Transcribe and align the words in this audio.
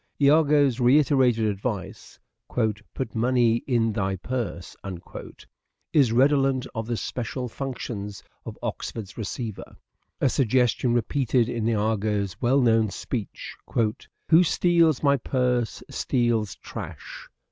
lago's 0.19 0.79
reiterated 0.79 1.45
advice," 1.45 2.17
Put 2.95 3.13
money 3.13 3.57
in 3.67 3.93
thy 3.93 4.15
purse," 4.15 4.75
is 5.93 6.11
redolent 6.11 6.65
of 6.73 6.87
the 6.87 6.97
special 6.97 7.47
functions 7.47 8.23
of 8.43 8.57
Oxford's 8.63 9.15
receiver: 9.15 9.77
a 10.19 10.27
suggestion 10.27 10.95
repeated 10.95 11.47
in 11.49 11.67
lago's 11.67 12.35
well 12.41 12.61
known 12.61 12.89
speech" 12.89 13.55
Who 14.29 14.41
steals 14.43 15.03
my 15.03 15.17
purse 15.17 15.83
steals 15.87 16.55
trash." 16.55 17.29